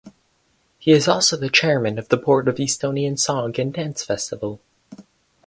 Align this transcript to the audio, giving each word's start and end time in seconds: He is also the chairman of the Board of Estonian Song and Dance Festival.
He 0.79 0.93
is 0.93 1.07
also 1.07 1.37
the 1.37 1.51
chairman 1.51 1.99
of 1.99 2.09
the 2.09 2.17
Board 2.17 2.47
of 2.47 2.55
Estonian 2.55 3.19
Song 3.19 3.53
and 3.59 3.71
Dance 3.71 4.03
Festival. 4.03 4.59